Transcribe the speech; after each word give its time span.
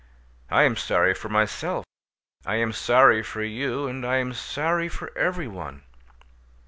I 0.49 0.63
am 0.63 0.77
sorry 0.77 1.13
for 1.13 1.29
myself; 1.29 1.85
I 2.43 2.55
am 2.55 2.71
sorry 2.71 3.21
for 3.21 3.43
you; 3.43 3.85
and 3.85 4.03
I 4.03 4.15
am 4.17 4.33
sorry 4.33 4.89
for 4.89 5.15
every 5.15 5.47
one." 5.47 5.83